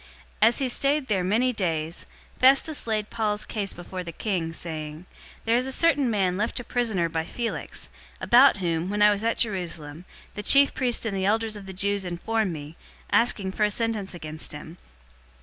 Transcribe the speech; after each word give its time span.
025:014 0.41 0.47
As 0.49 0.57
he 0.57 0.67
stayed 0.67 1.07
there 1.09 1.23
many 1.23 1.53
days, 1.53 2.07
Festus 2.39 2.87
laid 2.87 3.11
Paul's 3.11 3.45
case 3.45 3.71
before 3.71 4.03
the 4.03 4.11
king, 4.11 4.51
saying, 4.51 5.05
"There 5.45 5.55
is 5.55 5.67
a 5.67 5.71
certain 5.71 6.09
man 6.09 6.37
left 6.37 6.59
a 6.59 6.63
prisoner 6.63 7.07
by 7.07 7.23
Felix; 7.23 7.91
025:015 8.19 8.23
about 8.25 8.57
whom, 8.57 8.89
when 8.89 9.03
I 9.03 9.11
was 9.11 9.23
at 9.23 9.37
Jerusalem, 9.37 10.05
the 10.33 10.41
chief 10.41 10.73
priests 10.73 11.05
and 11.05 11.15
the 11.15 11.25
elders 11.27 11.55
of 11.55 11.67
the 11.67 11.71
Jews 11.71 12.03
informed 12.03 12.51
me, 12.51 12.77
asking 13.11 13.51
for 13.51 13.63
a 13.63 13.69
sentence 13.69 14.15
against 14.15 14.53
him. 14.53 14.79